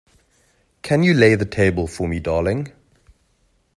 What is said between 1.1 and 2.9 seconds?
lay the table for me, darling?